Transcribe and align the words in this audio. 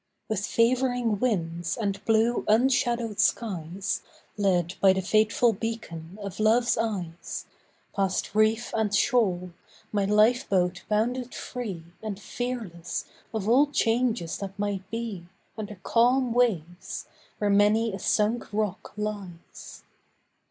With 0.27 0.43
favouring 0.47 1.19
winds 1.19 1.77
and 1.77 2.03
blue 2.05 2.43
unshadowed 2.47 3.19
skies, 3.19 4.01
Led 4.35 4.73
by 4.81 4.93
the 4.93 5.01
faithful 5.03 5.53
beacon 5.53 6.17
of 6.23 6.39
Love's 6.39 6.75
eyes, 6.75 7.45
Past 7.95 8.33
reef 8.33 8.73
and 8.75 8.95
shoal, 8.95 9.51
my 9.91 10.05
life 10.05 10.49
boat 10.49 10.83
bounded 10.89 11.35
free 11.35 11.83
And 12.01 12.19
fearless 12.19 13.05
of 13.31 13.47
all 13.47 13.67
changes 13.67 14.39
that 14.39 14.57
might 14.57 14.89
be 14.89 15.27
Under 15.55 15.75
calm 15.83 16.33
waves, 16.33 17.05
where 17.37 17.51
many 17.51 17.93
a 17.93 17.99
sunk 17.99 18.51
rock 18.51 18.93
lies. 18.97 19.83